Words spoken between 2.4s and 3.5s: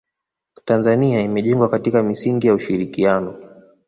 ya ushirikiano